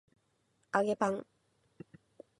[0.71, 1.27] 揚げパン